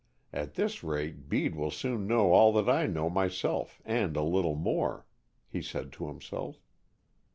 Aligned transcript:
At 0.33 0.55
this 0.55 0.83
rate, 0.83 1.29
Bede 1.29 1.53
will 1.53 1.69
soon 1.69 2.07
know 2.07 2.31
all 2.33 2.51
that 2.53 2.67
I 2.67 2.87
know 2.87 3.07
myself 3.07 3.83
and 3.85 4.17
a 4.17 4.23
little 4.23 4.55
more," 4.55 5.05
he 5.47 5.61
said 5.61 5.93
to 5.93 6.07
himself. 6.07 6.59